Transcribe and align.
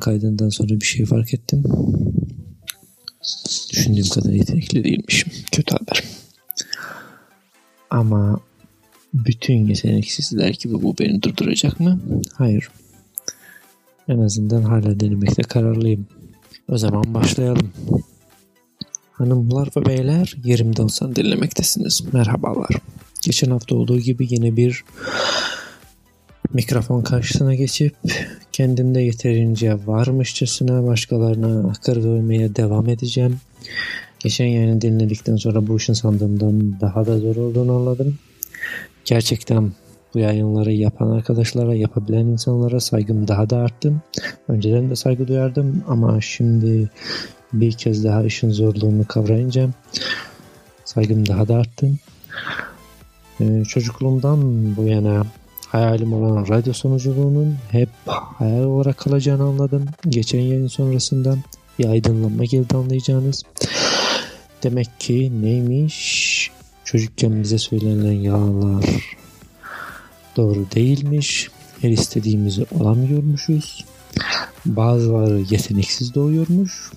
Kaydından 0.00 0.48
sonra 0.48 0.68
bir 0.68 0.84
şey 0.84 1.06
fark 1.06 1.34
ettim. 1.34 1.62
Düşündüğüm 3.72 4.08
kadar 4.08 4.30
yetenekli 4.30 4.84
değilmişim. 4.84 5.32
Kötü 5.52 5.74
haber. 5.74 6.04
Ama 7.90 8.40
bütün 9.14 9.66
yeteneksizler 9.66 10.48
gibi 10.48 10.82
bu 10.82 10.98
beni 10.98 11.22
durduracak 11.22 11.80
mı? 11.80 12.00
Hayır. 12.34 12.70
En 14.08 14.18
azından 14.18 14.62
hala 14.62 15.00
denemekte 15.00 15.42
kararlıyım. 15.42 16.06
O 16.68 16.78
zaman 16.78 17.14
başlayalım. 17.14 17.72
Hanımlar 19.12 19.68
ve 19.76 19.86
beyler 19.86 20.36
yerimde 20.44 20.82
olsan 20.82 21.16
dinlemektesiniz. 21.16 22.02
Merhabalar. 22.12 22.70
Geçen 23.22 23.50
hafta 23.50 23.74
olduğu 23.74 23.98
gibi 23.98 24.26
yine 24.30 24.56
bir 24.56 24.84
mikrofon 26.52 27.02
karşısına 27.02 27.54
geçip 27.54 27.96
kendimde 28.52 29.00
yeterince 29.00 29.76
varmışçasına 29.86 30.86
başkalarına 30.86 31.70
akır 31.70 32.04
vermeye 32.04 32.56
devam 32.56 32.88
edeceğim. 32.88 33.40
Geçen 34.18 34.46
yayını 34.46 34.80
dinledikten 34.80 35.36
sonra 35.36 35.66
bu 35.66 35.76
işin 35.76 35.92
sandığımdan 35.92 36.80
daha 36.80 37.06
da 37.06 37.18
zor 37.18 37.36
olduğunu 37.36 37.76
anladım. 37.76 38.18
Gerçekten 39.04 39.72
bu 40.14 40.18
yayınları 40.18 40.72
yapan 40.72 41.10
arkadaşlara, 41.10 41.74
yapabilen 41.74 42.26
insanlara 42.26 42.80
saygım 42.80 43.28
daha 43.28 43.50
da 43.50 43.56
arttı. 43.56 43.94
Önceden 44.48 44.90
de 44.90 44.96
saygı 44.96 45.28
duyardım 45.28 45.84
ama 45.88 46.20
şimdi 46.20 46.90
bir 47.52 47.72
kez 47.72 48.04
daha 48.04 48.24
işin 48.24 48.50
zorluğunu 48.50 49.06
kavrayınca 49.06 49.68
saygım 50.84 51.28
daha 51.28 51.48
da 51.48 51.56
arttı. 51.56 51.90
Ee, 53.40 53.64
çocukluğumdan 53.64 54.76
bu 54.76 54.82
yana 54.82 55.24
hayalim 55.72 56.12
olan 56.12 56.48
radyo 56.48 56.72
sunuculuğunun 56.72 57.56
hep 57.70 57.88
hayal 58.06 58.64
olarak 58.64 58.98
kalacağını 58.98 59.42
anladım. 59.42 59.84
Geçen 60.08 60.40
yayın 60.40 60.66
sonrasında 60.66 61.36
bir 61.78 61.88
aydınlanma 61.88 62.44
geldi 62.44 62.76
anlayacağınız. 62.76 63.42
Demek 64.62 65.00
ki 65.00 65.42
neymiş? 65.42 66.50
Çocukken 66.84 67.42
bize 67.42 67.58
söylenen 67.58 68.12
yalanlar 68.12 68.84
doğru 70.36 70.66
değilmiş. 70.74 71.48
Her 71.80 71.90
istediğimizi 71.90 72.66
olamıyormuşuz. 72.80 73.84
Bazıları 74.66 75.40
yeteneksiz 75.50 76.14
doğuyormuş 76.14 76.90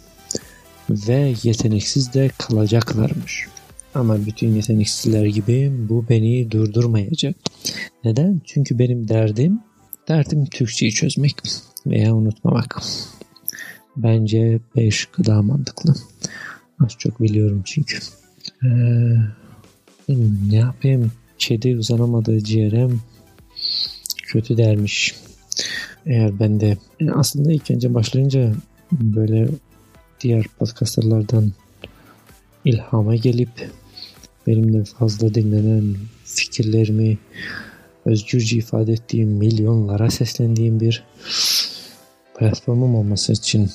ve 0.89 1.35
yeteneksiz 1.43 2.13
de 2.13 2.31
kalacaklarmış. 2.37 3.47
Ama 3.95 4.25
bütün 4.25 4.55
yeteneksizler 4.55 5.25
gibi 5.25 5.73
bu 5.89 6.05
beni 6.09 6.51
durdurmayacak. 6.51 7.35
Neden? 8.03 8.41
Çünkü 8.45 8.79
benim 8.79 9.07
derdim, 9.07 9.59
derdim 10.07 10.45
Türkçeyi 10.45 10.91
çözmek 10.91 11.35
veya 11.87 12.15
unutmamak. 12.15 12.81
Bence 13.97 14.59
5 14.75 15.07
daha 15.25 15.41
mantıklı. 15.41 15.95
Az 16.83 16.91
çok 16.97 17.21
biliyorum 17.21 17.61
çünkü. 17.65 17.97
Ee, 18.63 18.67
ne 20.49 20.55
yapayım? 20.55 21.11
Kedi 21.37 21.77
uzanamadığı 21.77 22.43
ciğere 22.43 22.89
kötü 24.23 24.57
dermiş. 24.57 25.15
Eğer 26.05 26.39
ben 26.39 26.59
de 26.59 26.77
yani 26.99 27.11
aslında 27.11 27.51
ilk 27.51 27.71
önce 27.71 27.93
başlayınca 27.93 28.53
böyle 28.91 29.47
diğer 30.21 30.45
podcasterlardan 30.59 31.51
ilhama 32.65 33.15
gelip 33.15 33.69
benim 34.47 34.73
de 34.73 34.83
fazla 34.83 35.33
dinlenen 35.33 35.95
fikirlerimi 36.25 37.17
özgürce 38.05 38.57
ifade 38.57 38.93
ettiğim 38.93 39.29
milyonlara 39.29 40.09
seslendiğim 40.09 40.79
bir 40.79 41.03
platformum 42.39 42.95
olması 42.95 43.33
için 43.33 43.69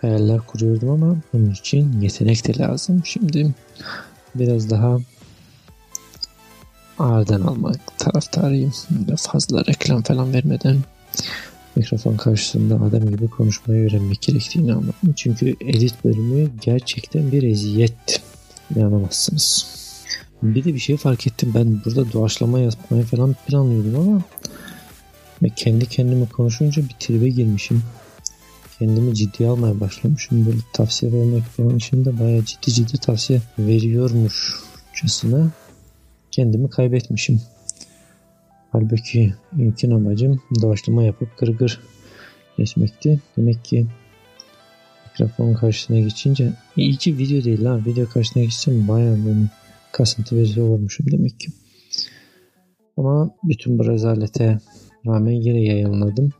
hayaller 0.00 0.40
kuruyordum 0.40 0.90
ama 0.90 1.16
bunun 1.32 1.50
için 1.50 2.00
yetenek 2.00 2.46
de 2.46 2.58
lazım. 2.58 3.02
Şimdi 3.04 3.54
biraz 4.34 4.70
daha 4.70 4.98
ağırdan 6.98 7.40
almak 7.40 7.98
taraftarıyım. 7.98 8.72
Böyle 8.90 9.16
fazla 9.16 9.64
reklam 9.64 10.02
falan 10.02 10.32
vermeden 10.32 10.76
mikrofon 11.76 12.16
karşısında 12.16 12.74
adam 12.74 13.10
gibi 13.10 13.28
konuşmayı 13.28 13.86
öğrenmek 13.86 14.22
gerektiğini 14.22 14.72
anladım. 14.72 15.12
Çünkü 15.16 15.56
edit 15.60 16.04
bölümü 16.04 16.50
gerçekten 16.60 17.32
bir 17.32 17.42
eziyet. 17.42 18.22
İnanamazsınız. 18.76 19.66
Bir 20.42 20.64
de 20.64 20.74
bir 20.74 20.78
şey 20.78 20.96
fark 20.96 21.26
ettim. 21.26 21.52
Ben 21.54 21.80
burada 21.84 22.12
doğaçlama 22.12 22.58
yapmayı 22.58 23.04
falan 23.04 23.36
planlıyordum 23.46 24.00
ama 24.00 24.22
ve 25.42 25.48
kendi 25.56 25.86
kendime 25.86 26.26
konuşunca 26.26 26.82
bir 26.82 26.94
tribe 27.00 27.28
girmişim. 27.28 27.82
Kendimi 28.78 29.14
ciddiye 29.14 29.48
almaya 29.48 29.80
başlamışım. 29.80 30.46
Böyle 30.46 30.58
tavsiye 30.72 31.12
vermek 31.12 31.42
falan 31.42 31.76
için 31.76 32.04
de 32.04 32.20
bayağı 32.20 32.44
ciddi 32.44 32.72
ciddi 32.72 32.98
tavsiye 32.98 33.40
veriyormuşçasına 33.58 35.48
kendimi 36.30 36.70
kaybetmişim. 36.70 37.40
Halbuki 38.72 39.34
ilkin 39.58 39.90
amacım 39.90 40.42
doğaçlama 40.62 41.02
yapıp 41.02 41.38
gırgır 41.38 41.80
geçmekti. 42.58 43.20
Demek 43.36 43.64
ki 43.64 43.86
mikrofon 45.20 45.54
karşısına 45.54 45.98
geçince 45.98 46.52
iyi 46.76 46.96
ki 46.96 47.18
video 47.18 47.44
değil 47.44 47.64
ha. 47.64 47.80
Video 47.86 48.08
karşısına 48.08 48.42
geçsem 48.42 48.88
bayağı 48.88 49.16
benim 49.16 49.50
kasıntı 49.92 50.36
verici 50.36 50.60
olurmuşum 50.60 51.06
demek 51.10 51.40
ki. 51.40 51.48
Ama 52.96 53.30
bütün 53.44 53.78
bu 53.78 53.86
rezalete 53.86 54.58
rağmen 55.06 55.32
yine 55.32 55.62
yayınladım. 55.62 56.32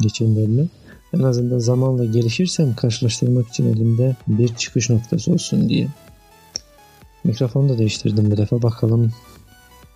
Geçen 0.00 0.36
bölümü. 0.36 0.68
En 1.14 1.18
azından 1.18 1.58
zamanla 1.58 2.04
gelişirsem 2.04 2.74
karşılaştırmak 2.74 3.48
için 3.48 3.72
elimde 3.72 4.16
bir 4.28 4.48
çıkış 4.48 4.90
noktası 4.90 5.32
olsun 5.32 5.68
diye. 5.68 5.88
Mikrofonu 7.24 7.68
da 7.68 7.78
değiştirdim 7.78 8.30
bu 8.30 8.36
defa. 8.36 8.62
Bakalım 8.62 9.12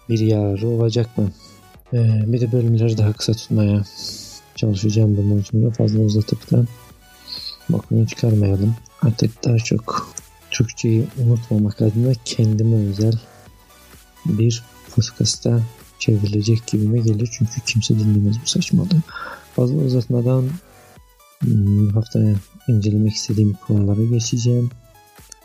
bir 0.08 0.18
yararı 0.18 0.68
olacak 0.68 1.18
mı? 1.18 1.30
Ee, 1.92 2.22
bir 2.26 2.40
de 2.40 2.52
bölümleri 2.52 2.98
daha 2.98 3.12
kısa 3.12 3.32
tutmaya 3.32 3.84
çalışacağım 4.56 5.16
bundan 5.16 5.42
sonra. 5.42 5.70
Fazla 5.70 6.00
uzatıp 6.00 6.50
da 6.50 6.64
bakımı 7.68 8.06
çıkarmayalım. 8.06 8.76
Artık 9.02 9.44
daha 9.44 9.58
çok 9.58 10.14
Türkçeyi 10.50 11.06
unutmamak 11.18 11.82
adına 11.82 12.12
kendime 12.24 12.76
özel 12.76 13.12
bir 14.26 14.64
podcast'a 14.94 15.60
çevrilecek 15.98 16.66
gibime 16.66 16.98
gelir. 16.98 17.30
Çünkü 17.38 17.60
kimse 17.66 17.98
dinlemez 17.98 18.36
bu 18.42 18.46
saçmalığı. 18.46 19.02
Fazla 19.56 19.76
uzatmadan 19.76 20.44
hmm, 21.40 21.88
haftaya 21.88 22.34
incelemek 22.68 23.14
istediğim 23.14 23.52
konulara 23.52 24.02
geçeceğim 24.02 24.70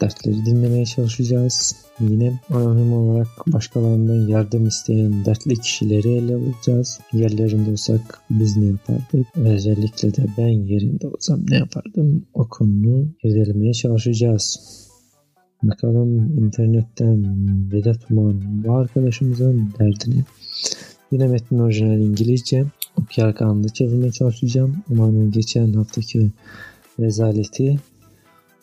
dertleri 0.01 0.45
dinlemeye 0.45 0.85
çalışacağız. 0.85 1.75
Yine 1.99 2.39
anonim 2.49 2.93
olarak 2.93 3.27
başkalarından 3.47 4.27
yardım 4.27 4.67
isteyen 4.67 5.25
dertli 5.25 5.55
kişileri 5.55 6.09
ele 6.09 6.35
alacağız. 6.35 6.99
Yerlerinde 7.13 7.71
olsak 7.71 8.21
biz 8.29 8.57
ne 8.57 8.65
yapardık? 8.65 9.27
Özellikle 9.35 10.15
de 10.15 10.25
ben 10.37 10.47
yerinde 10.47 11.07
olsam 11.07 11.39
ne 11.49 11.55
yapardım? 11.55 12.25
O 12.33 12.47
konunu 12.49 13.07
irdelemeye 13.23 13.73
çalışacağız. 13.73 14.59
Bakalım 15.63 16.37
internetten 16.37 17.25
Vedat 17.71 18.11
Uman 18.11 18.63
bu 18.63 18.73
arkadaşımızın 18.73 19.73
derdini. 19.79 20.23
Yine 21.11 21.27
metnin 21.27 21.59
orijinal 21.59 21.99
İngilizce. 21.99 22.65
Okuyarak 22.95 23.41
anında 23.41 23.69
çevirmeye 23.69 24.11
çalışacağım. 24.11 24.75
Umarım 24.89 25.31
geçen 25.31 25.73
haftaki 25.73 26.29
rezaleti 26.99 27.79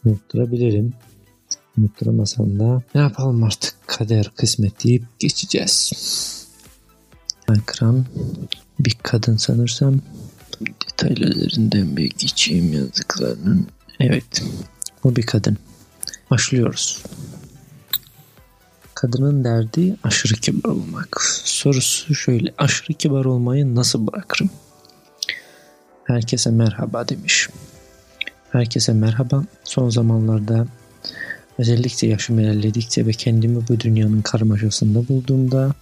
unutturabilirim 0.06 0.92
unutturamazsam 1.78 2.58
da 2.58 2.82
ne 2.94 3.00
yapalım 3.00 3.44
artık 3.44 3.74
kader 3.86 4.30
kısmet 4.36 4.84
deyip 4.84 5.04
geçeceğiz. 5.18 5.92
Ekran 7.52 8.06
bir 8.80 8.96
kadın 9.02 9.36
sanırsam 9.36 10.00
detaylı 10.60 11.24
üzerinden 11.24 11.96
bir 11.96 12.10
geçeyim 12.10 12.72
yazdıklarının. 12.72 13.66
Evet 14.00 14.42
bu 15.04 15.16
bir 15.16 15.26
kadın. 15.26 15.56
Başlıyoruz. 16.30 17.02
Kadının 18.94 19.44
derdi 19.44 19.96
aşırı 20.02 20.34
kibar 20.34 20.70
olmak. 20.70 21.22
Sorusu 21.44 22.14
şöyle 22.14 22.54
aşırı 22.58 22.92
kibar 22.92 23.24
olmayı 23.24 23.74
nasıl 23.74 24.06
bırakırım? 24.06 24.50
Herkese 26.04 26.50
merhaba 26.50 27.08
demiş. 27.08 27.48
Herkese 28.52 28.92
merhaba. 28.92 29.44
Son 29.64 29.90
zamanlarda 29.90 30.66
Özellikle 31.58 32.08
yaşım 32.08 32.38
ilerledikçe 32.38 33.06
ve 33.06 33.12
kendimi 33.12 33.68
bu 33.68 33.80
dünyanın 33.80 34.22
karmaşasında 34.22 35.08
bulduğumda 35.08 35.74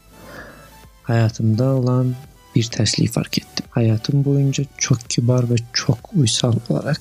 hayatımda 1.03 1.65
olan 1.65 2.15
bir 2.57 2.65
tersliği 2.65 3.09
fark 3.09 3.39
ettim. 3.39 3.67
Hayatım 3.71 4.25
boyunca 4.25 4.65
çok 4.79 5.11
kibar 5.11 5.51
ve 5.51 5.55
çok 5.73 5.99
uysal 6.15 6.55
olarak 6.69 7.01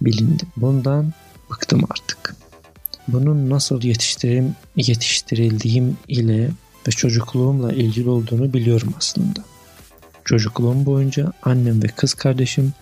bilindim. 0.00 0.48
Bundan 0.56 1.12
bıktım 1.50 1.84
artık. 1.90 2.34
Bunun 3.08 3.50
nasıl 3.50 3.82
yetiştirim, 3.82 4.54
yetiştirildiğim 4.76 5.96
ile 6.08 6.50
ve 6.88 6.90
çocukluğumla 6.90 7.72
ilgili 7.72 8.08
olduğunu 8.08 8.52
biliyorum 8.52 8.94
aslında. 8.98 9.44
Çocukluğum 10.24 10.86
boyunca 10.86 11.32
annem 11.42 11.82
ve 11.82 11.86
kız 11.86 12.14
kardeşim 12.14 12.72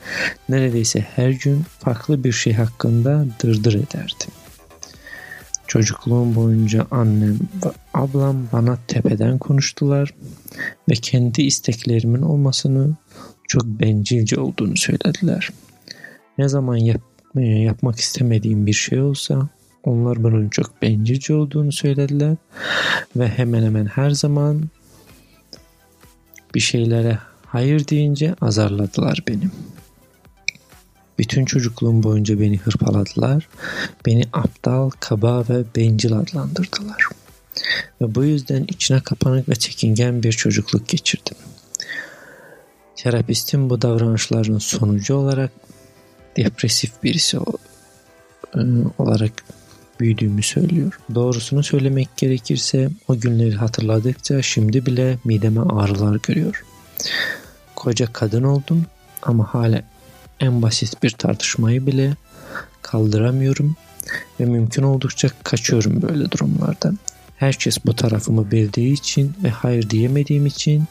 neredeyse 0.49 1.01
her 1.01 1.31
gün 1.31 1.65
farklı 1.79 2.25
bir 2.25 2.33
şey 2.33 2.53
hakkında 2.53 3.27
dırdır 3.43 3.75
ederdi. 3.75 4.25
Çocukluğum 5.69 6.35
boyunca 6.35 6.87
annem 6.91 7.39
ve 7.65 7.71
ablam 7.95 8.37
bana 8.53 8.79
tepeden 8.89 9.39
konuştular 9.39 10.15
ve 10.91 10.95
kendi 10.95 11.43
isteklerimin 11.43 12.23
olmasını 12.23 12.97
çok 13.49 13.65
bencilce 13.65 14.41
olduğunu 14.41 14.77
söylediler. 14.77 15.51
Ne 16.39 16.49
zaman 16.49 16.77
yap, 16.77 17.01
yapmak 17.35 18.01
istemediğim 18.01 18.67
bir 18.67 18.73
şey 18.73 19.01
olsa 19.01 19.49
onlar 19.85 20.23
bunun 20.23 20.49
çok 20.49 20.83
bencilce 20.83 21.35
olduğunu 21.35 21.73
söylediler 21.73 22.37
ve 23.17 23.29
hemen 23.29 23.63
hemen 23.63 23.87
her 23.87 24.11
zaman 24.11 24.65
bir 26.55 26.61
şeylere 26.61 27.19
hayır 27.47 27.89
deyince 27.89 28.35
azarladılar 28.41 29.23
benim. 29.29 29.53
Bütün 31.19 31.45
çocukluğum 31.45 32.03
boyunca 32.03 32.41
beni 32.41 32.59
hırpaladılar. 32.59 33.49
Beni 34.07 34.23
aptal, 34.33 34.91
kaba 35.01 35.45
ve 35.49 35.65
bencil 35.77 36.13
adlandırdılar. 36.13 37.03
Ve 38.01 38.15
bu 38.15 38.25
yüzden 38.25 38.65
içine 38.69 39.01
kapanık 39.01 39.49
ve 39.49 39.55
çekingen 39.55 40.23
bir 40.23 40.33
çocukluk 40.33 40.89
geçirdim. 40.89 41.37
Terapistin 42.97 43.71
bu 43.71 43.83
davranışların 43.83 44.59
sonucu 44.59 45.15
olarak 45.15 45.51
depresif 46.37 47.03
birisi 47.03 47.37
e, 47.37 48.61
olarak 48.99 49.33
büyüdüğümü 50.01 50.43
söylüyor. 50.43 51.01
Doğrusunu 51.15 51.63
söylemek 51.63 52.17
gerekirse 52.17 52.91
o 53.09 53.21
günleri 53.21 53.55
hatırladıkça 53.55 54.43
şimdi 54.43 54.87
bile 54.87 55.19
mideme 55.25 55.61
ağrılar 55.61 56.19
görüyor. 56.23 56.65
Koca 57.75 58.13
kadın 58.13 58.43
oldum 58.43 58.87
ama 59.23 59.55
hala 59.55 59.83
en 60.41 60.63
basit 60.63 61.03
bir 61.03 61.11
tartışmayı 61.11 61.87
bile 61.87 62.17
kaldıramıyorum 62.83 63.77
ve 64.41 64.45
mümkün 64.45 64.83
oldukça 64.83 65.29
kaçıyorum 65.45 66.03
böyle 66.03 66.31
durumlardan. 66.31 66.99
Herkes 67.37 67.79
bu 67.87 67.97
tarafımı 67.97 68.51
bildiği 68.51 68.93
için 68.93 69.35
ve 69.45 69.51
hayır 69.51 69.91
diyemediğim 69.91 70.47
için 70.47 70.85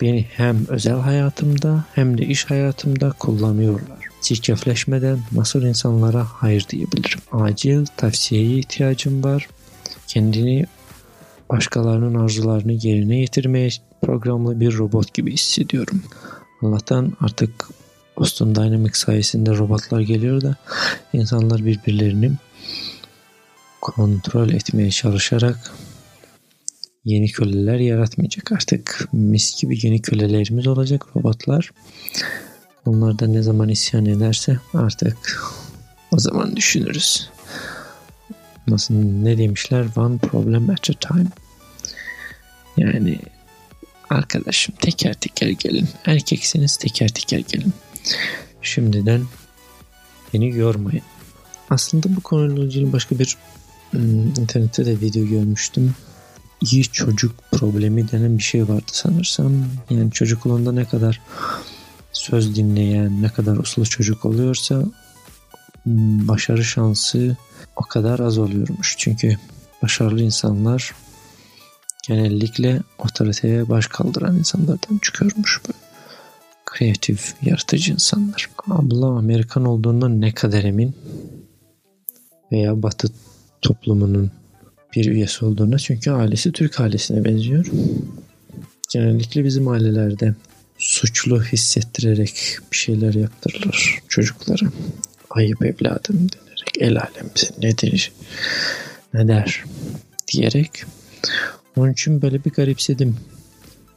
beni 0.00 0.22
hem 0.22 0.66
özel 0.68 0.96
hayatımda 0.96 1.84
hem 1.94 2.18
de 2.18 2.26
iş 2.26 2.44
hayatımda 2.44 3.12
kullanıyorlar. 3.18 3.98
Çirkefleşmeden 4.20 5.18
nasıl 5.32 5.62
insanlara 5.62 6.26
hayır 6.32 6.66
diyebilirim? 6.70 7.20
Acil 7.32 7.86
tavsiyeye 7.96 8.58
ihtiyacım 8.58 9.24
var. 9.24 9.48
Kendini 10.06 10.66
başkalarının 11.50 12.14
arzularını 12.14 12.72
yerine 12.72 13.18
getirmeye 13.18 13.70
programlı 14.02 14.60
bir 14.60 14.78
robot 14.78 15.14
gibi 15.14 15.32
hissediyorum. 15.32 16.02
Allah'tan 16.62 17.12
artık 17.20 17.50
Boston 18.18 18.54
Dynamics 18.54 18.98
sayesinde 18.98 19.50
robotlar 19.50 20.00
geliyor 20.00 20.40
da 20.40 20.56
insanlar 21.12 21.64
birbirlerini 21.64 22.32
kontrol 23.80 24.50
etmeye 24.50 24.90
çalışarak 24.90 25.72
yeni 27.04 27.28
köleler 27.28 27.78
yaratmayacak. 27.78 28.52
Artık 28.52 29.08
mis 29.12 29.60
gibi 29.60 29.78
yeni 29.82 30.02
kölelerimiz 30.02 30.66
olacak 30.66 31.16
robotlar. 31.16 31.70
Onlar 32.86 33.18
da 33.18 33.26
ne 33.26 33.42
zaman 33.42 33.68
isyan 33.68 34.06
ederse 34.06 34.58
artık 34.74 35.42
o 36.12 36.18
zaman 36.18 36.56
düşünürüz. 36.56 37.30
Nasıl 38.66 38.94
ne 38.94 39.38
demişler? 39.38 39.86
One 39.96 40.18
problem 40.18 40.70
at 40.70 40.90
a 40.90 40.92
time. 40.92 41.26
Yani 42.76 43.18
arkadaşım 44.10 44.74
teker 44.80 45.14
teker 45.14 45.48
gelin. 45.48 45.88
Erkekseniz 46.04 46.76
teker 46.76 47.08
teker 47.08 47.38
gelin. 47.38 47.72
Şimdiden 48.62 49.22
beni 50.34 50.56
yormayın. 50.56 51.02
Aslında 51.70 52.16
bu 52.16 52.20
konuyla 52.20 52.64
ilgili 52.64 52.92
başka 52.92 53.18
bir 53.18 53.36
hmm, 53.90 54.28
internette 54.28 54.86
de 54.86 55.00
video 55.00 55.26
görmüştüm. 55.26 55.94
İyi 56.60 56.84
çocuk 56.84 57.34
problemi 57.52 58.12
denen 58.12 58.38
bir 58.38 58.42
şey 58.42 58.68
vardı 58.68 58.90
sanırsam. 58.92 59.52
Yani 59.90 60.10
çocukluğunda 60.10 60.72
ne 60.72 60.84
kadar 60.84 61.20
söz 62.12 62.56
dinleyen, 62.56 63.22
ne 63.22 63.28
kadar 63.28 63.56
uslu 63.56 63.86
çocuk 63.86 64.24
oluyorsa 64.24 64.82
hmm, 65.82 66.28
başarı 66.28 66.64
şansı 66.64 67.36
o 67.76 67.82
kadar 67.82 68.18
az 68.18 68.38
oluyormuş. 68.38 68.94
Çünkü 68.98 69.36
başarılı 69.82 70.22
insanlar 70.22 70.94
genellikle 72.08 72.80
otoriteye 72.98 73.68
baş 73.68 73.86
kaldıran 73.86 74.36
insanlardan 74.36 74.98
çıkıyormuş 74.98 75.60
kreatif, 76.76 77.34
yaratıcı 77.42 77.92
insanlar. 77.92 78.50
Abla 78.68 79.06
Amerikan 79.06 79.64
olduğundan 79.64 80.20
ne 80.20 80.32
kadar 80.32 80.64
emin 80.64 80.94
veya 82.52 82.82
Batı 82.82 83.08
toplumunun 83.62 84.30
bir 84.96 85.06
üyesi 85.06 85.44
olduğuna 85.44 85.78
çünkü 85.78 86.10
ailesi 86.10 86.52
Türk 86.52 86.80
ailesine 86.80 87.24
benziyor. 87.24 87.66
Genellikle 88.90 89.44
bizim 89.44 89.68
ailelerde 89.68 90.34
suçlu 90.78 91.42
hissettirerek 91.42 92.58
bir 92.72 92.76
şeyler 92.76 93.14
yaptırılır 93.14 93.98
çocuklara. 94.08 94.70
Ayıp 95.30 95.64
evladım 95.64 96.16
denerek 96.16 96.76
el 96.80 96.96
alem 96.96 97.30
ne 97.62 97.78
der, 97.78 98.12
ne 99.14 99.28
der 99.28 99.64
diyerek. 100.28 100.70
Onun 101.76 101.92
için 101.92 102.22
böyle 102.22 102.44
bir 102.44 102.50
garipsedim. 102.50 103.16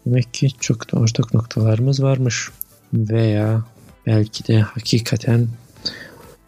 Demek 0.06 0.34
ki 0.34 0.50
çok 0.60 0.94
da 0.94 1.00
ortak 1.00 1.34
noktalarımız 1.34 2.04
varmış. 2.04 2.50
Veya 2.94 3.64
belki 4.06 4.48
de 4.48 4.60
hakikaten 4.60 5.48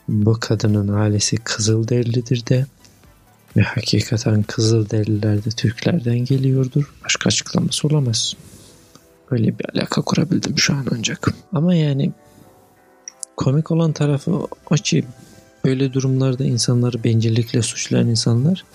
bu 0.07 0.37
kadının 0.39 0.87
ailesi 0.87 1.37
Kızılderilidir 1.37 2.45
de 2.47 2.65
ve 3.57 3.61
hakikaten 3.61 4.43
Kızılderililer 4.43 5.45
de 5.45 5.49
Türklerden 5.49 6.19
geliyordur. 6.19 6.93
Başka 7.05 7.27
açıklaması 7.27 7.87
olamaz. 7.87 8.33
Öyle 9.31 9.59
bir 9.59 9.65
alaka 9.75 10.01
kurabildim 10.01 10.59
şu 10.59 10.73
an 10.73 10.87
ancak. 10.97 11.33
Ama 11.53 11.75
yani 11.75 12.11
komik 13.37 13.71
olan 13.71 13.93
tarafı 13.93 14.31
o 14.71 14.75
ki 14.75 15.05
böyle 15.65 15.93
durumlarda 15.93 16.43
insanları 16.43 17.03
bencillikle 17.03 17.61
suçlayan 17.61 18.07
insanlar 18.07 18.65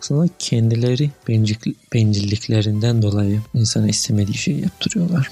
aslında 0.00 0.28
kendileri 0.38 1.10
bencil, 1.28 1.74
bencilliklerinden 1.94 3.02
dolayı 3.02 3.40
insana 3.54 3.88
istemediği 3.88 4.34
şeyi 4.34 4.62
yaptırıyorlar. 4.62 5.30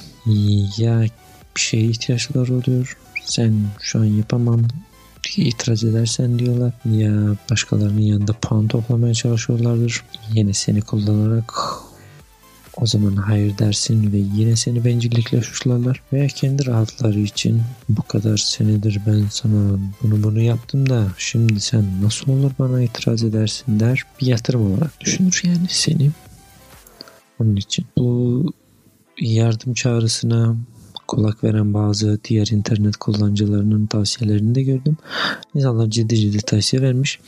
Ya 0.79 1.05
bir 1.57 1.61
şeye 1.61 1.85
ihtiyaçları 1.85 2.55
oluyor. 2.55 2.97
Sen 3.25 3.55
şu 3.81 3.99
an 3.99 4.05
yapamam 4.05 4.63
diye 5.25 5.47
itiraz 5.47 5.85
edersen 5.85 6.39
diyorlar. 6.39 6.73
Ya 6.85 7.37
başkalarının 7.51 8.01
yanında 8.01 8.33
puan 8.33 8.69
toplamaya 8.69 9.15
çalışıyorlardır. 9.15 10.05
Yine 10.33 10.53
seni 10.53 10.81
kullanarak 10.81 11.55
o 12.77 12.87
zaman 12.87 13.17
hayır 13.17 13.59
dersin 13.59 14.13
ve 14.13 14.17
yine 14.17 14.57
seni 14.57 14.85
bencillikle 14.85 15.43
suçlarlar. 15.43 16.03
Veya 16.13 16.27
kendi 16.27 16.67
rahatları 16.67 17.21
için 17.21 17.63
bu 17.89 18.03
kadar 18.03 18.37
senedir 18.37 19.01
ben 19.07 19.27
sana 19.31 19.79
bunu 20.03 20.23
bunu 20.23 20.41
yaptım 20.41 20.89
da 20.89 21.07
şimdi 21.19 21.61
sen 21.61 21.85
nasıl 22.03 22.33
olur 22.33 22.51
bana 22.59 22.83
itiraz 22.83 23.25
edersin 23.25 23.81
der. 23.81 24.03
Bir 24.21 24.27
yatırım 24.27 24.73
olarak 24.73 25.01
düşünür 25.01 25.43
yani 25.45 25.67
seni. 25.69 26.11
Onun 27.39 27.57
için 27.57 27.87
bu 27.99 28.53
yardım 29.21 29.75
çağrısına 29.75 30.57
kulak 31.09 31.45
veren 31.45 31.75
bazı 31.75 32.21
diğer 32.25 32.47
internet 32.47 32.97
kullanıcılarının 32.97 33.87
tavsiyelerini 33.87 34.55
de 34.55 34.63
gördüm. 34.63 34.97
İnsanlar 35.55 35.91
ciddi 35.91 36.17
ciddi 36.17 36.39
tavsiye 36.39 36.83
vermiş. 36.83 37.21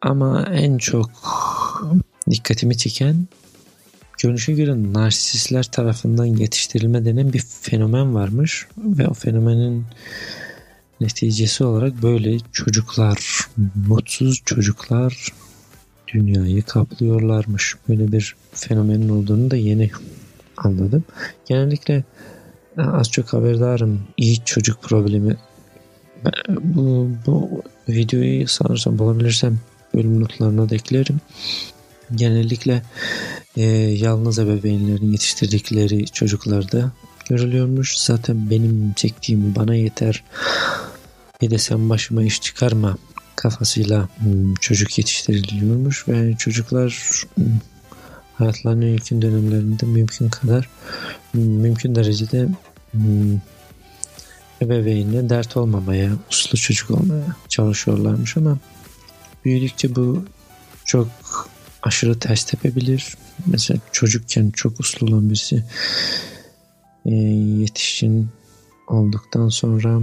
Ama 0.00 0.48
en 0.52 0.78
çok 0.78 1.10
dikkatimi 2.30 2.76
çeken 2.76 3.26
görünüşe 4.22 4.52
göre 4.52 4.92
narsistler 4.92 5.64
tarafından 5.64 6.24
yetiştirilme 6.24 7.04
denen 7.04 7.32
bir 7.32 7.44
fenomen 7.60 8.14
varmış 8.14 8.66
ve 8.78 9.08
o 9.08 9.14
fenomenin 9.14 9.84
neticesi 11.00 11.64
olarak 11.64 12.02
böyle 12.02 12.38
çocuklar, 12.52 13.46
mutsuz 13.88 14.42
çocuklar 14.44 15.32
dünyayı 16.08 16.62
kaplıyorlarmış. 16.62 17.74
Böyle 17.88 18.12
bir 18.12 18.36
fenomenin 18.52 19.08
olduğunu 19.08 19.50
da 19.50 19.56
yeni 19.56 19.90
anladım. 20.56 21.04
Genellikle 21.48 22.04
az 22.78 23.10
çok 23.10 23.32
haberdarım 23.32 24.02
iyi 24.16 24.44
çocuk 24.44 24.82
problemi. 24.82 25.36
Bu, 26.48 27.10
bu 27.26 27.62
videoyu 27.88 28.48
sanırsam 28.48 28.98
bulabilirsem 28.98 29.58
bölüm 29.94 30.20
notlarına 30.20 30.68
da 30.68 30.74
eklerim. 30.74 31.20
Genellikle 32.14 32.82
e, 33.56 33.62
yalnız 33.76 34.38
ebeveynlerin 34.38 35.12
yetiştirdikleri 35.12 36.06
çocuklarda 36.06 36.92
görülüyormuş. 37.28 37.96
Zaten 37.96 38.50
benim 38.50 38.92
çektiğim 38.92 39.54
bana 39.54 39.74
yeter. 39.74 40.24
Bir 41.42 41.50
de 41.50 41.58
sen 41.58 41.90
başıma 41.90 42.22
iş 42.22 42.40
çıkarma 42.40 42.96
kafasıyla 43.36 44.08
hmm, 44.18 44.54
çocuk 44.54 44.98
yetiştiriliyormuş 44.98 46.08
ve 46.08 46.36
çocuklar 46.38 47.22
hmm, 47.34 47.44
hayatlarının 48.34 48.86
ilkin 48.86 49.22
dönemlerinde 49.22 49.86
mümkün 49.86 50.28
kadar 50.28 50.68
mümkün 51.34 51.94
derecede 51.94 52.48
hmm, 52.92 53.40
ebeveynle 54.62 55.28
dert 55.28 55.56
olmamaya, 55.56 56.12
uslu 56.30 56.58
çocuk 56.58 56.90
olmaya 56.90 57.36
çalışıyorlarmış 57.48 58.36
ama 58.36 58.58
büyüdükçe 59.44 59.96
bu 59.96 60.24
çok 60.84 61.08
aşırı 61.82 62.18
ters 62.18 62.44
tepebilir. 62.44 63.16
Mesela 63.46 63.80
çocukken 63.92 64.50
çok 64.50 64.80
uslu 64.80 65.06
olan 65.06 65.30
birisi 65.30 65.64
e, 67.06 67.14
yetişkin 67.60 68.28
olduktan 68.88 69.48
sonra 69.48 70.00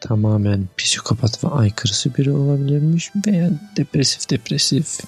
tamamen 0.00 0.68
psikopat 0.76 1.44
ve 1.44 1.48
aykırısı 1.48 2.16
biri 2.16 2.32
olabilirmiş 2.32 3.10
veya 3.26 3.50
depresif 3.76 4.30
depresif 4.30 5.00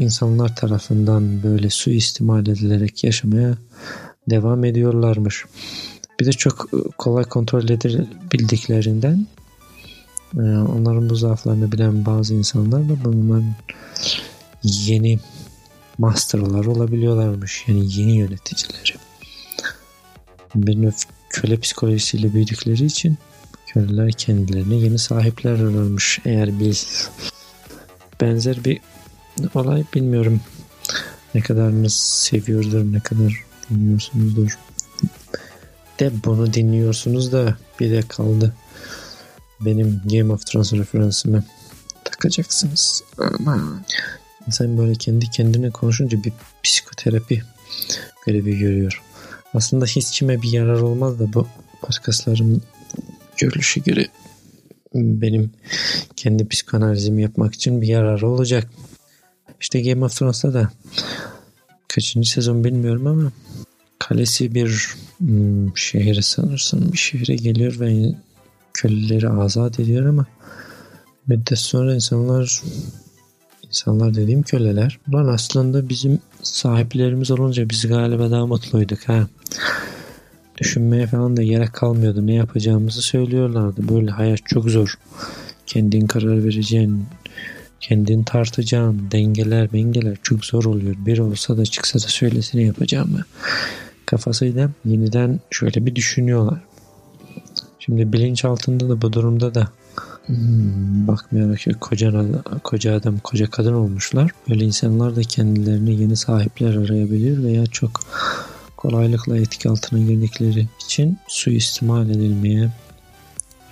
insanlar 0.00 0.56
tarafından 0.56 1.42
böyle 1.42 1.70
suistimal 1.70 2.46
edilerek 2.46 3.04
yaşamaya 3.04 3.54
devam 4.30 4.64
ediyorlarmış. 4.64 5.44
Bir 6.20 6.26
de 6.26 6.32
çok 6.32 6.68
e, 6.74 6.76
kolay 6.98 7.24
kontrol 7.24 7.64
edilebildiklerinden 7.64 9.26
e, 10.34 10.40
onların 10.40 11.10
bu 11.10 11.14
zaaflarını 11.14 11.72
bilen 11.72 12.06
bazı 12.06 12.34
insanlar 12.34 12.88
da 12.88 13.04
bunların 13.04 13.54
yeni 14.62 15.18
masterlar 15.98 16.64
olabiliyorlarmış. 16.64 17.64
Yani 17.68 18.00
yeni 18.00 18.16
yöneticileri. 18.16 18.98
Bir 20.54 20.92
köle 21.30 21.60
psikolojisiyle 21.60 22.34
büyüdükleri 22.34 22.84
için 22.84 23.18
köleler 23.66 24.12
kendilerine 24.12 24.74
yeni 24.74 24.98
sahipler 24.98 25.52
ararmış. 25.52 26.18
Eğer 26.24 26.60
bir 26.60 26.86
benzer 28.20 28.64
bir 28.64 28.80
olay 29.54 29.84
bilmiyorum. 29.94 30.40
Ne 31.34 31.40
kadarınız 31.40 31.94
seviyordur 31.94 32.92
ne 32.92 33.00
kadar 33.00 33.44
dinliyorsunuzdur. 33.70 34.58
De 36.00 36.12
bunu 36.24 36.54
dinliyorsunuz 36.54 37.32
da 37.32 37.56
bir 37.80 37.90
de 37.90 38.02
kaldı. 38.02 38.54
Benim 39.60 40.02
Game 40.04 40.32
of 40.32 40.46
Thrones 40.46 40.72
referansımı 40.72 41.44
takacaksınız. 42.04 43.04
Ama 43.18 43.82
insan 44.46 44.78
böyle 44.78 44.94
kendi 44.94 45.30
kendine 45.30 45.70
konuşunca 45.70 46.24
bir 46.24 46.32
psikoterapi 46.62 47.42
görevi 48.26 48.58
görüyor. 48.58 49.02
Aslında 49.54 49.84
hiç 49.84 50.10
kime 50.10 50.42
bir 50.42 50.52
yarar 50.52 50.80
olmaz 50.80 51.18
da 51.18 51.32
bu 51.32 51.46
başkasıların 51.88 52.62
görüşü 53.36 53.82
göre 53.82 54.06
benim 54.94 55.50
kendi 56.16 56.48
psikanalizimi 56.48 57.22
yapmak 57.22 57.54
için 57.54 57.82
bir 57.82 57.86
yararı 57.86 58.28
olacak. 58.28 58.68
İşte 59.60 59.80
Game 59.80 60.04
of 60.04 60.16
Thrones'ta 60.16 60.54
da 60.54 60.70
kaçıncı 61.88 62.30
sezon 62.30 62.64
bilmiyorum 62.64 63.06
ama 63.06 63.32
kalesi 63.98 64.54
bir 64.54 64.94
hmm, 65.18 65.76
şehre 65.76 66.22
sanırsın 66.22 66.92
bir 66.92 66.98
şehre 66.98 67.36
geliyor 67.36 67.80
ve 67.80 68.14
köleleri 68.74 69.28
azat 69.28 69.80
ediyor 69.80 70.06
ama 70.06 70.26
müddet 71.26 71.58
sonra 71.58 71.94
insanlar 71.94 72.62
insanlar 73.66 74.14
dediğim 74.14 74.42
köleler. 74.42 74.98
Lan 75.12 75.26
aslında 75.26 75.88
bizim 75.88 76.18
sahiplerimiz 76.42 77.30
olunca 77.30 77.70
biz 77.70 77.88
galiba 77.88 78.30
daha 78.30 78.46
mutluyduk 78.46 79.08
ha. 79.08 79.28
Düşünmeye 80.58 81.06
falan 81.06 81.36
da 81.36 81.42
gerek 81.42 81.72
kalmıyordu. 81.72 82.26
Ne 82.26 82.34
yapacağımızı 82.34 83.02
söylüyorlardı. 83.02 83.88
Böyle 83.88 84.10
hayat 84.10 84.40
çok 84.44 84.70
zor. 84.70 84.94
Kendin 85.66 86.06
karar 86.06 86.44
vereceğin 86.44 87.04
kendin 87.80 88.22
tartacağın 88.22 89.10
dengeler 89.10 89.68
mengeler 89.72 90.16
çok 90.22 90.44
zor 90.44 90.64
oluyor. 90.64 90.96
Bir 90.98 91.18
olsa 91.18 91.56
da 91.56 91.64
çıksa 91.66 91.98
da 91.98 92.08
söylesine 92.08 92.62
yapacağımı. 92.62 93.24
Kafasıyla 94.06 94.70
yeniden 94.84 95.40
şöyle 95.50 95.86
bir 95.86 95.94
düşünüyorlar. 95.94 96.60
Şimdi 97.78 98.12
bilinç 98.12 98.44
altında 98.44 98.88
da 98.88 99.02
bu 99.02 99.12
durumda 99.12 99.54
da 99.54 99.68
Hmm, 100.26 101.08
bakmayarak 101.08 101.80
koca, 101.80 102.12
koca 102.62 102.94
adam 102.94 103.18
koca 103.18 103.50
kadın 103.50 103.72
olmuşlar. 103.72 104.30
Böyle 104.48 104.64
insanlar 104.64 105.16
da 105.16 105.22
kendilerine 105.22 105.92
yeni 105.92 106.16
sahipler 106.16 106.74
arayabilir 106.74 107.44
veya 107.44 107.66
çok 107.66 108.00
kolaylıkla 108.76 109.38
etki 109.38 109.68
altına 109.68 109.98
girdikleri 109.98 110.68
için 110.84 111.18
suistimal 111.28 112.10
edilmeye 112.10 112.70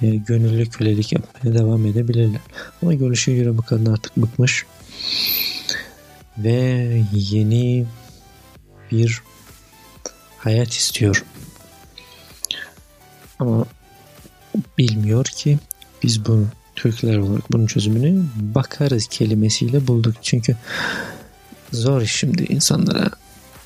ve 0.03 0.17
gönüllü 0.17 0.71
kölelik 0.71 1.13
yapmaya 1.13 1.59
devam 1.59 1.87
edebilirler. 1.87 2.41
Ama 2.83 2.95
görüşe 2.95 3.35
göre 3.35 3.59
bu 3.59 3.63
kadın 3.63 3.93
artık 3.93 4.17
bıkmış 4.17 4.67
ve 6.39 7.03
yeni 7.13 7.87
bir 8.93 9.23
hayat 10.39 10.73
istiyor. 10.73 11.25
Ama 13.39 13.67
bilmiyor 14.79 15.25
ki 15.25 15.59
biz 16.03 16.27
bu 16.27 16.47
Türkler 16.77 17.19
olarak 17.19 17.53
bunun 17.53 17.67
çözümünü 17.67 18.23
bakarız 18.37 19.07
kelimesiyle 19.07 19.87
bulduk. 19.87 20.15
Çünkü 20.23 20.57
zor 21.73 22.05
şimdi 22.05 22.43
insanlara 22.43 23.11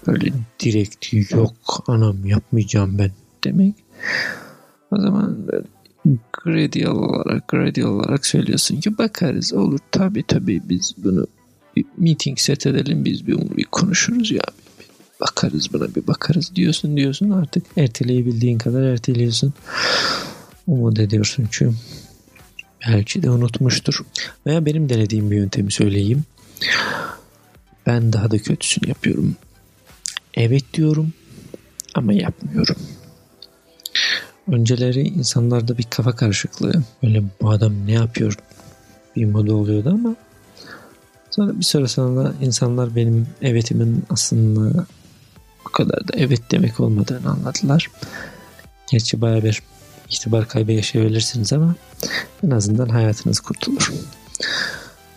böyle 0.07 0.33
direkt 0.61 1.13
yok 1.33 1.85
anam 1.87 2.27
yapmayacağım 2.27 2.99
ben 2.99 3.11
demek. 3.45 3.75
O 4.91 4.97
zaman 4.97 5.49
böyle 5.49 5.67
gradual 6.33 6.97
olarak 6.97 7.49
gradual 7.49 7.91
olarak 7.91 8.27
söylüyorsun 8.27 8.81
ki 8.81 8.99
bakarız 8.99 9.53
olur 9.53 9.79
tabi 9.91 10.23
tabi 10.23 10.61
biz 10.69 10.95
bunu 10.97 11.27
bir 11.77 11.85
meeting 11.99 12.39
set 12.39 12.67
edelim 12.67 13.05
biz 13.05 13.27
bir, 13.27 13.57
bir 13.57 13.65
konuşuruz 13.65 14.31
ya 14.31 14.43
bakarız 15.21 15.73
buna 15.73 15.95
bir 15.95 16.07
bakarız 16.07 16.57
diyorsun 16.57 16.97
diyorsun 16.97 17.31
artık 17.31 17.65
erteleyebildiğin 17.77 18.59
kadar 18.59 18.83
erteliyorsun 18.83 19.55
umut 20.67 20.99
ediyorsun 20.99 21.47
ki 21.47 21.71
belki 22.89 23.23
de 23.23 23.31
unutmuştur. 23.31 24.01
Veya 24.47 24.67
benim 24.67 24.89
denediğim 24.89 25.31
bir 25.31 25.37
yöntemi 25.37 25.73
söyleyeyim. 25.73 26.25
Ben 27.87 28.13
daha 28.13 28.31
da 28.31 28.39
kötüsünü 28.39 28.89
yapıyorum. 28.89 29.37
Evet 30.35 30.65
diyorum 30.75 31.13
ama 31.95 32.13
yapmıyorum. 32.13 32.77
Önceleri 34.49 35.01
insanlarda 35.01 35.79
bir 35.79 35.87
kafa 35.91 36.17
karışıklığı. 36.17 36.83
Böyle 37.03 37.23
bu 37.41 37.51
adam 37.51 37.87
ne 37.87 37.93
yapıyor 37.93 38.39
bir 39.17 39.25
moda 39.25 39.55
oluyordu 39.55 39.91
ama 39.93 40.17
sonra 41.31 41.59
bir 41.59 41.65
süre 41.65 41.89
sonra 41.89 42.33
insanlar 42.41 42.97
benim 42.97 43.27
evetimin 43.43 44.05
aslında 44.11 44.87
o 45.67 45.71
kadar 45.73 46.09
da 46.09 46.13
evet 46.17 46.41
demek 46.51 46.81
olmadığını 46.81 47.31
anladılar. 47.31 47.91
Gerçi 48.91 49.21
baya 49.21 49.45
bir 49.45 49.63
itibar 50.11 50.49
kaybı 50.49 50.73
yaşayabilirsiniz 50.73 51.53
ama 51.53 51.75
en 52.45 52.51
azından 52.51 52.89
hayatınız 52.89 53.41
kurtulur. 53.41 53.93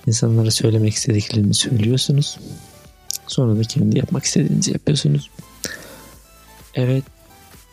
İnsanlara 0.08 0.52
söylemek 0.52 0.94
istediklerini 0.94 1.54
söylüyorsunuz. 1.54 2.40
Sonra 3.28 3.60
da 3.60 3.62
kendi 3.62 3.98
yapmak 3.98 4.24
istediğinizi 4.24 4.72
yapıyorsunuz. 4.72 5.30
Evet 6.74 7.04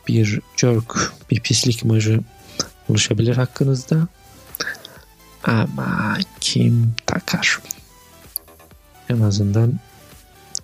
bir 0.09 0.41
jerk, 0.57 1.13
bir 1.31 1.41
pislik 1.41 1.83
imajı 1.83 2.21
oluşabilir 2.89 3.37
hakkınızda. 3.37 4.09
Ama 5.45 6.19
kim 6.41 6.95
takar? 7.07 7.59
En 9.09 9.21
azından 9.21 9.81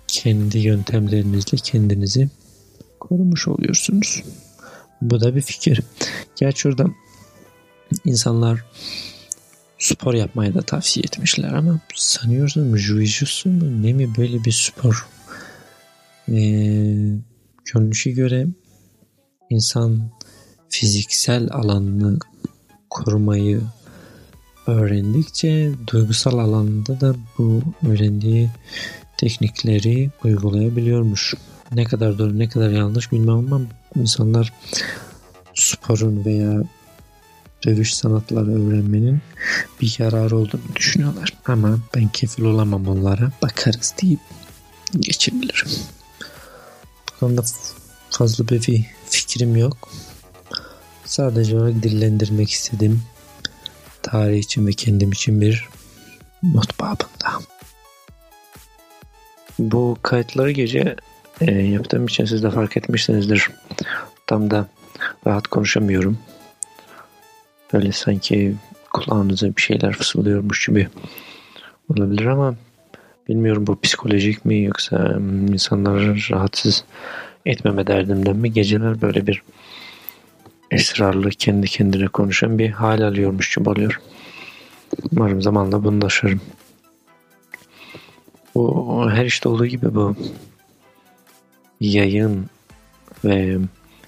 kendi 0.07 0.57
yöntemlerinizle 0.57 1.57
kendinizi 1.57 2.29
korumuş 2.99 3.47
oluyorsunuz. 3.47 4.23
Bu 5.01 5.21
da 5.21 5.35
bir 5.35 5.41
fikir. 5.41 5.81
Gerçi 6.35 6.67
orada 6.67 6.85
insanlar 8.05 8.65
spor 9.77 10.13
yapmayı 10.13 10.53
da 10.53 10.61
tavsiye 10.61 11.03
etmişler 11.03 11.53
ama 11.53 11.79
sanıyorsun 11.95 12.75
jiu-jitsu 12.75 13.49
mu 13.49 13.83
ne 13.83 13.93
mi 13.93 14.17
böyle 14.17 14.43
bir 14.43 14.51
spor 14.51 15.07
ee, 16.29 16.33
görünüşe 17.65 18.11
göre 18.11 18.47
insan 19.49 20.01
fiziksel 20.69 21.49
alanını 21.51 22.19
korumayı 22.89 23.61
öğrendikçe 24.67 25.71
duygusal 25.87 26.37
alanda 26.37 27.01
da 27.01 27.15
bu 27.37 27.61
öğrendiği 27.87 28.49
teknikleri 29.17 30.09
uygulayabiliyormuş. 30.23 31.33
Ne 31.71 31.83
kadar 31.83 32.17
doğru 32.17 32.39
ne 32.39 32.49
kadar 32.49 32.69
yanlış 32.69 33.11
bilmem 33.11 33.29
ama 33.53 33.61
insanlar 33.95 34.53
sporun 35.53 36.25
veya 36.25 36.63
dövüş 37.65 37.93
sanatları 37.93 38.67
öğrenmenin 38.67 39.21
bir 39.81 39.95
yararı 39.99 40.37
olduğunu 40.37 40.75
düşünüyorlar. 40.75 41.33
Ama 41.45 41.79
ben 41.95 42.07
kefil 42.07 42.43
olamam 42.43 42.87
onlara 42.87 43.31
bakarız 43.41 43.93
deyip 44.01 44.19
geçebilirim. 44.99 45.71
Bu 47.07 47.19
konuda 47.19 47.43
fazla 48.09 48.47
bir 48.47 48.85
fikrim 49.09 49.55
yok. 49.55 49.89
Sadece 51.05 51.57
olarak 51.57 51.83
dillendirmek 51.83 52.49
istedim. 52.49 53.03
Tarih 54.03 54.39
için 54.39 54.67
ve 54.67 54.73
kendim 54.73 55.11
için 55.11 55.41
bir 55.41 55.67
not 56.43 56.79
babında. 56.79 57.43
Bu 59.59 59.97
kayıtları 60.01 60.51
gece 60.51 60.95
e, 61.41 61.51
yaptığım 61.51 62.05
için 62.05 62.25
siz 62.25 62.43
de 62.43 62.51
fark 62.51 62.77
etmişsinizdir. 62.77 63.49
Tam 64.27 64.51
da 64.51 64.67
rahat 65.27 65.47
konuşamıyorum. 65.47 66.17
Böyle 67.73 67.91
sanki 67.91 68.55
kulağınıza 68.93 69.47
bir 69.47 69.61
şeyler 69.61 69.93
fısıldıyormuş 69.93 70.67
gibi 70.67 70.87
olabilir 71.89 72.25
ama 72.25 72.55
bilmiyorum 73.27 73.67
bu 73.67 73.81
psikolojik 73.81 74.45
mi 74.45 74.63
yoksa 74.63 75.19
insanları 75.49 76.15
rahatsız 76.31 76.83
etmeme 77.45 77.87
derdimden 77.87 78.35
mi 78.35 78.53
geceler 78.53 79.01
böyle 79.01 79.27
bir 79.27 79.43
esrarlı 80.71 81.29
kendi 81.29 81.67
kendine 81.67 82.07
konuşan 82.07 82.59
bir 82.59 82.69
hal 82.69 83.01
alıyormuş 83.01 83.55
gibi 83.55 83.69
oluyor. 83.69 84.01
Umarım 85.11 85.41
zamanla 85.41 85.83
bunu 85.83 86.01
da 86.01 86.05
aşarım. 86.05 86.41
Bu 88.55 89.09
her 89.11 89.25
işte 89.25 89.49
olduğu 89.49 89.65
gibi 89.65 89.95
bu 89.95 90.15
yayın 91.79 92.45
ve 93.25 93.57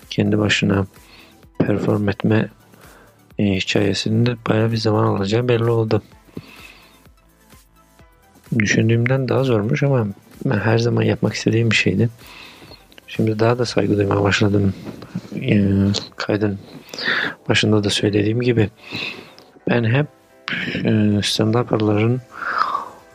kendi 0.10 0.40
başına 0.40 0.86
perform 1.60 2.10
etme 2.10 2.50
e, 3.40 3.46
hikayesinde 3.56 4.36
baya 4.50 4.72
bir 4.72 4.78
zaman 4.78 5.04
alacağı 5.04 5.48
belli 5.48 5.70
oldu. 5.70 6.02
Düşündüğümden 8.60 9.30
daha 9.30 9.44
zormuş 9.44 9.84
ama 9.84 10.08
ben 10.46 10.58
her 10.58 10.78
zaman 10.78 11.02
yapmak 11.02 11.34
istediğim 11.34 11.72
bir 11.72 11.76
şeydi. 11.76 12.10
Şimdi 13.16 13.40
daha 13.40 13.60
da 13.60 13.66
saygı 13.66 13.98
duymaya 13.98 14.24
başladım. 14.24 14.74
E, 15.36 15.62
kaydın 16.16 16.60
başında 17.50 17.84
da 17.84 17.90
söylediğim 17.90 18.42
gibi 18.42 18.70
ben 19.70 19.84
hep 19.84 20.08
e, 20.74 20.90
stand-up'ların 21.22 22.20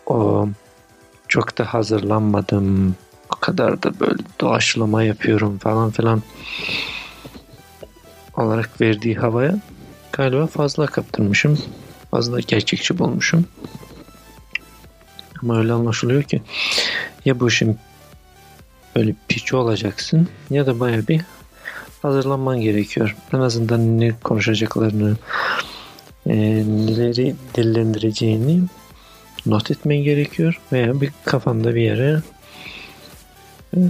o 0.07 0.49
çok 1.29 1.59
da 1.59 1.75
hazırlanmadım. 1.75 2.97
O 3.37 3.37
kadar 3.37 3.83
da 3.83 4.01
böyle 4.01 4.23
doğaçlama 4.41 5.03
yapıyorum 5.03 5.59
falan 5.59 5.91
filan 5.91 6.23
olarak 8.37 8.81
verdiği 8.81 9.15
havaya 9.15 9.59
galiba 10.13 10.47
fazla 10.47 10.87
kaptırmışım. 10.87 11.59
Fazla 12.11 12.41
gerçekçi 12.41 12.99
bulmuşum. 12.99 13.45
Ama 15.43 15.59
öyle 15.59 15.73
anlaşılıyor 15.73 16.23
ki 16.23 16.43
ya 17.25 17.41
bu 17.41 17.49
işin 17.49 17.79
böyle 18.97 19.15
piçi 19.29 19.57
olacaksın 19.57 20.29
ya 20.51 20.67
da 20.67 20.81
baya 20.81 21.09
bir 21.09 21.21
hazırlanman 22.03 22.61
gerekiyor. 22.61 23.17
En 23.33 23.39
azından 23.39 24.01
ne 24.01 24.13
konuşacaklarını 24.25 25.17
e, 26.27 26.37
neleri 26.67 27.35
dillendireceğini 27.55 28.63
not 29.47 29.71
etmen 29.71 29.97
gerekiyor 29.97 30.61
veya 30.73 31.01
bir 31.01 31.11
kafanda 31.25 31.75
bir 31.75 31.81
yere 31.81 32.23
e, 33.77 33.81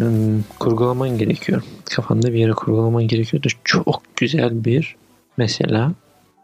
kurgulaman 0.58 1.18
gerekiyor. 1.18 1.62
Kafanda 1.84 2.32
bir 2.32 2.38
yere 2.38 2.52
kurgulaman 2.52 3.08
gerekiyor 3.08 3.42
da 3.42 3.48
çok 3.64 4.02
güzel 4.16 4.64
bir 4.64 4.96
mesela 5.36 5.92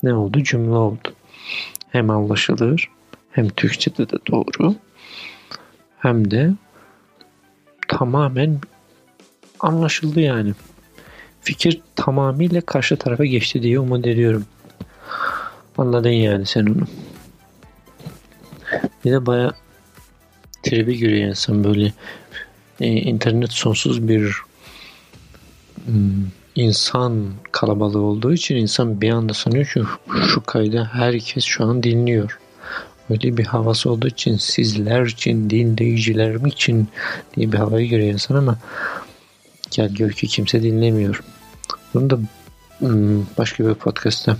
ne 0.02 0.14
oldu? 0.14 0.42
Cümle 0.42 0.76
oldu. 0.76 1.12
Hem 1.90 2.10
anlaşılır 2.10 2.88
hem 3.32 3.48
Türkçe'de 3.48 4.10
de 4.10 4.16
doğru 4.30 4.74
hem 5.98 6.30
de 6.30 6.50
tamamen 7.92 8.58
anlaşıldı 9.60 10.20
yani. 10.20 10.52
Fikir 11.40 11.80
tamamıyla 11.96 12.60
karşı 12.60 12.96
tarafa 12.96 13.24
geçti 13.24 13.62
diye 13.62 13.78
umut 13.78 14.06
ediyorum. 14.06 14.46
Anladın 15.78 16.10
yani 16.10 16.46
sen 16.46 16.66
onu. 16.66 16.86
Bir 19.04 19.12
de 19.12 19.26
baya 19.26 19.52
tribi 20.62 20.96
giriyor 20.96 21.28
insan 21.28 21.64
böyle 21.64 21.92
e, 22.80 22.86
internet 22.86 23.52
sonsuz 23.52 24.08
bir 24.08 24.36
hmm, 25.86 26.26
insan 26.54 27.30
kalabalığı 27.52 28.00
olduğu 28.00 28.32
için 28.32 28.56
insan 28.56 29.00
bir 29.00 29.10
anda 29.10 29.34
sanıyor 29.34 29.66
ki 29.66 29.82
şu 30.26 30.42
kaydı 30.42 30.90
herkes 30.92 31.44
şu 31.44 31.64
an 31.64 31.82
dinliyor. 31.82 32.38
Öyle 33.10 33.36
bir 33.36 33.44
havası 33.44 33.90
olduğu 33.90 34.08
için 34.08 34.36
sizler 34.36 35.06
için, 35.06 35.50
dinleyicilerim 35.50 36.46
için 36.46 36.88
diye 37.36 37.52
bir 37.52 37.58
havayı 37.58 37.88
görüyor 37.88 38.12
insan 38.12 38.34
ama 38.34 38.58
gel 39.70 39.94
gör 39.94 40.10
ki 40.10 40.26
kimse 40.26 40.62
dinlemiyor. 40.62 41.22
Bunu 41.94 42.10
da 42.10 42.18
hmm, 42.78 43.26
başka 43.38 43.68
bir 43.68 43.74
podcast'ta 43.74 44.36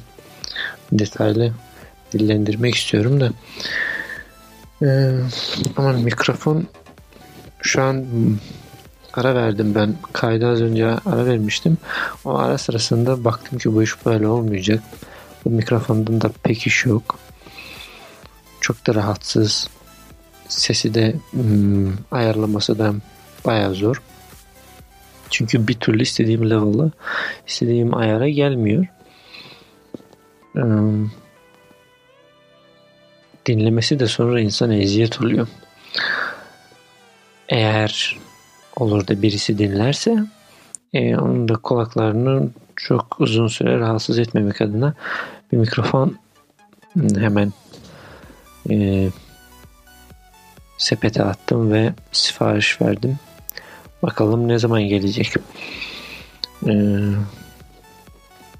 detaylı 0.92 1.52
dillendirmek 2.12 2.74
istiyorum 2.74 3.20
da 3.20 3.32
ee, 4.82 5.12
ama 5.76 5.92
mikrofon 5.92 6.66
şu 7.62 7.82
an 7.82 8.06
ara 9.14 9.34
verdim 9.34 9.74
ben. 9.74 9.94
Kayda 10.12 10.48
az 10.48 10.60
önce 10.60 10.86
ara 10.86 11.26
vermiştim. 11.26 11.78
O 12.24 12.38
ara 12.38 12.58
sırasında 12.58 13.24
baktım 13.24 13.58
ki 13.58 13.74
bu 13.74 13.82
iş 13.82 14.06
böyle 14.06 14.28
olmayacak. 14.28 14.82
Bu 15.44 15.50
mikrofondan 15.50 16.20
da 16.20 16.30
pek 16.42 16.66
iş 16.66 16.84
yok. 16.84 17.18
Çok 18.62 18.86
da 18.86 18.94
rahatsız. 18.94 19.68
Sesi 20.48 20.94
de 20.94 21.14
hmm, 21.30 21.92
ayarlaması 22.10 22.78
da 22.78 22.94
baya 23.44 23.74
zor. 23.74 24.02
Çünkü 25.30 25.68
bir 25.68 25.74
türlü 25.74 26.02
istediğim 26.02 26.50
level'a, 26.50 26.90
istediğim 27.46 27.96
ayara 27.96 28.28
gelmiyor. 28.28 28.86
Hmm, 30.52 31.10
dinlemesi 33.46 34.00
de 34.00 34.06
sonra 34.06 34.40
insan 34.40 34.70
eziyet 34.70 35.20
oluyor. 35.20 35.48
Eğer 37.48 38.16
olur 38.76 39.06
da 39.06 39.22
birisi 39.22 39.58
dinlerse 39.58 40.24
e, 40.92 41.16
onun 41.16 41.48
da 41.48 41.56
kulaklarını 41.56 42.48
çok 42.76 43.20
uzun 43.20 43.46
süre 43.46 43.78
rahatsız 43.78 44.18
etmemek 44.18 44.60
adına 44.60 44.94
bir 45.52 45.56
mikrofon 45.56 46.16
hemen 47.18 47.52
e, 48.70 49.08
sepete 50.78 51.22
attım 51.22 51.72
ve 51.72 51.92
sipariş 52.12 52.82
verdim. 52.82 53.18
Bakalım 54.02 54.48
ne 54.48 54.58
zaman 54.58 54.82
gelecek. 54.82 55.34
E, 56.66 56.72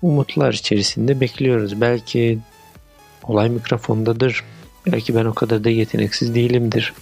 umutlar 0.02 0.52
içerisinde 0.52 1.20
bekliyoruz. 1.20 1.80
Belki 1.80 2.38
olay 3.22 3.48
mikrofondadır. 3.48 4.44
Belki 4.86 5.14
ben 5.14 5.24
o 5.24 5.34
kadar 5.34 5.64
da 5.64 5.70
yeteneksiz 5.70 6.34
değilimdir. 6.34 6.92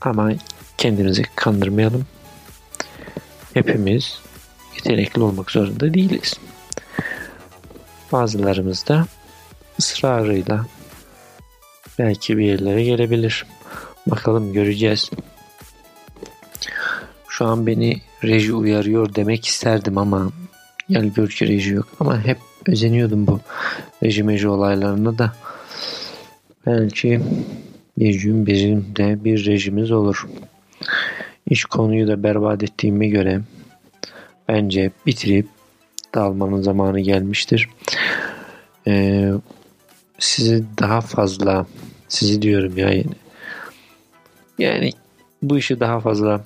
Ama 0.00 0.32
kendimizi 0.78 1.22
kandırmayalım. 1.36 2.06
Hepimiz 3.54 4.18
yetenekli 4.76 5.22
olmak 5.22 5.50
zorunda 5.50 5.94
değiliz. 5.94 6.34
Bazılarımız 8.12 8.86
da 8.86 9.06
ısrarıyla 9.78 10.66
belki 11.98 12.38
bir 12.38 12.44
yerlere 12.44 12.84
gelebilir. 12.84 13.46
Bakalım 14.06 14.52
göreceğiz. 14.52 15.10
Şu 17.28 17.44
an 17.44 17.66
beni 17.66 18.00
reji 18.24 18.54
uyarıyor 18.54 19.14
demek 19.14 19.46
isterdim 19.46 19.98
ama 19.98 20.30
gel 20.88 21.04
gör 21.04 21.28
ki 21.28 21.48
reji 21.48 21.74
yok. 21.74 21.88
Ama 22.00 22.26
hep 22.26 22.38
özeniyordum 22.66 23.26
bu 23.26 23.40
reji 24.02 24.22
meji 24.22 24.48
olaylarına 24.48 25.18
da. 25.18 25.32
Belki 26.66 27.20
bir 27.98 28.14
gün 28.14 28.46
bizim 28.46 28.96
de 28.96 29.24
bir 29.24 29.46
rejimiz 29.46 29.90
olur. 29.90 30.28
İş 31.50 31.64
konuyu 31.64 32.08
da 32.08 32.22
berbat 32.22 32.62
ettiğime 32.62 33.08
göre 33.08 33.40
bence 34.48 34.90
bitirip 35.06 35.46
dalmanın 36.14 36.62
zamanı 36.62 37.00
gelmiştir. 37.00 37.68
Ee, 38.86 39.32
sizi 40.18 40.64
daha 40.80 41.00
fazla 41.00 41.66
sizi 42.08 42.42
diyorum 42.42 42.78
ya 42.78 42.88
yani 42.88 43.04
yani 44.58 44.90
bu 45.42 45.58
işi 45.58 45.80
daha 45.80 46.00
fazla 46.00 46.44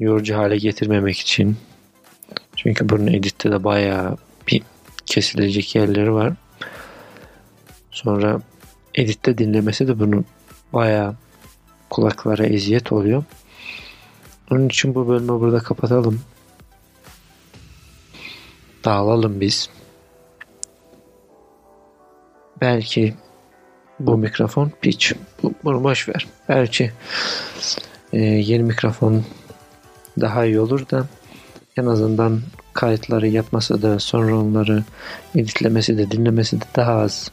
yorucu 0.00 0.36
hale 0.36 0.56
getirmemek 0.56 1.18
için 1.18 1.56
çünkü 2.56 2.88
bunun 2.88 3.06
editte 3.06 3.50
de 3.50 3.64
bayağı 3.64 4.16
bir 4.48 4.62
kesilecek 5.06 5.74
yerleri 5.74 6.12
var. 6.12 6.32
Sonra 7.90 8.40
editte 8.94 9.38
dinlemesi 9.38 9.88
de 9.88 9.98
bunun 9.98 10.24
bayağı 10.72 11.16
kulaklara 11.90 12.46
eziyet 12.46 12.92
oluyor. 12.92 13.24
Onun 14.50 14.68
için 14.68 14.94
bu 14.94 15.08
bölümü 15.08 15.28
burada 15.28 15.58
kapatalım. 15.58 16.20
Dağılalım 18.84 19.40
biz. 19.40 19.70
Belki 22.60 23.14
bu 24.00 24.18
mikrofon 24.18 24.72
pitch. 24.80 25.12
Bu, 25.42 25.52
bunu 25.64 25.84
boş 25.84 26.08
ver. 26.08 26.26
Belki 26.48 26.92
e, 28.12 28.20
yeni 28.20 28.62
mikrofon 28.62 29.24
daha 30.20 30.44
iyi 30.44 30.60
olur 30.60 30.90
da 30.90 31.06
en 31.76 31.86
azından 31.86 32.40
kayıtları 32.72 33.28
yapması 33.28 33.82
da 33.82 33.98
sonra 33.98 34.36
onları 34.38 34.84
editlemesi 35.34 35.98
de 35.98 36.10
dinlemesi 36.10 36.60
de 36.60 36.64
daha 36.76 36.92
az 36.92 37.30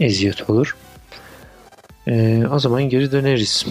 eziyet 0.00 0.50
olur. 0.50 0.76
E, 2.06 2.44
o 2.50 2.58
zaman 2.58 2.82
geri 2.82 3.12
döneriz. 3.12 3.66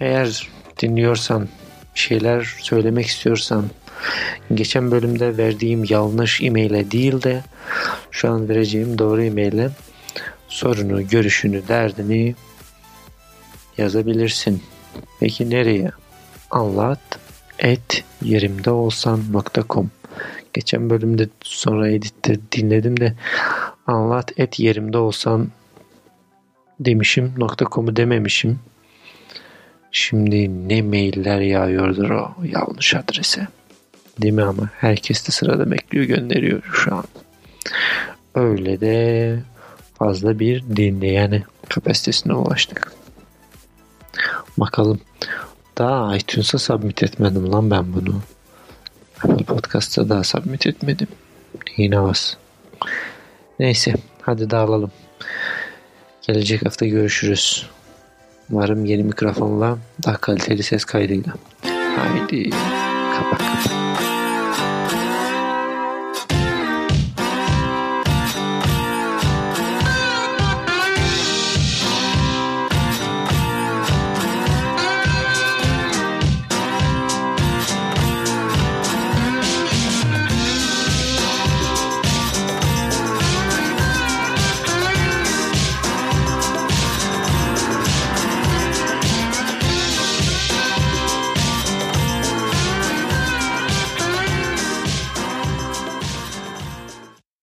Eğer 0.00 0.48
dinliyorsan, 0.80 1.48
şeyler 1.94 2.56
söylemek 2.60 3.06
istiyorsan, 3.06 3.64
geçen 4.54 4.90
bölümde 4.90 5.36
verdiğim 5.36 5.84
yanlış 5.84 6.42
e-maile 6.42 6.90
değil 6.90 7.22
de 7.22 7.42
şu 8.16 8.30
an 8.30 8.48
vereceğim 8.48 8.98
doğru 8.98 9.22
e-maile 9.22 9.70
sorunu, 10.48 11.08
görüşünü, 11.08 11.68
derdini 11.68 12.34
yazabilirsin. 13.78 14.62
Peki 15.20 15.50
nereye? 15.50 15.90
Anlat 16.50 17.18
et 17.58 18.04
yerimde 18.22 18.70
olsan.com 18.70 19.90
Geçen 20.54 20.90
bölümde 20.90 21.28
sonra 21.42 21.88
editte 21.88 22.36
dinledim 22.52 23.00
de 23.00 23.14
anlat 23.86 24.32
et 24.36 24.60
yerimde 24.60 24.98
olsan 24.98 25.48
demişim 26.80 27.34
.com'u 27.72 27.96
dememişim. 27.96 28.58
Şimdi 29.92 30.68
ne 30.68 30.82
mailler 30.82 31.40
yağıyordur 31.40 32.10
o 32.10 32.34
yanlış 32.44 32.94
adrese. 32.94 33.48
Değil 34.22 34.34
mi 34.34 34.42
ama 34.42 34.70
herkes 34.78 35.28
de 35.28 35.32
sırada 35.32 35.70
bekliyor 35.70 36.04
gönderiyor 36.04 36.62
şu 36.72 36.94
an. 36.94 37.04
Öyle 38.34 38.80
de 38.80 39.38
fazla 39.98 40.38
bir 40.38 40.62
dinleyeni 40.76 41.42
kapasitesine 41.68 42.32
ulaştık. 42.32 42.92
Bakalım. 44.58 45.00
Daha 45.78 46.16
iTunes'a 46.16 46.58
submit 46.58 47.02
etmedim 47.02 47.52
lan 47.52 47.70
ben 47.70 47.92
bunu. 47.92 48.20
Apple 49.22 49.44
Podcast'a 49.44 50.08
daha 50.08 50.24
submit 50.24 50.66
etmedim. 50.66 51.08
Yine 51.76 51.98
az. 51.98 52.36
Neyse 53.58 53.94
hadi 54.22 54.50
dağılalım. 54.50 54.90
Gelecek 56.26 56.66
hafta 56.66 56.86
görüşürüz. 56.86 57.66
Umarım 58.50 58.84
yeni 58.84 59.02
mikrofonla 59.02 59.78
daha 60.04 60.16
kaliteli 60.16 60.62
ses 60.62 60.84
kaydıyla. 60.84 61.32
Haydi 61.96 62.50
kapak 62.50 63.38
kapak. 63.38 63.95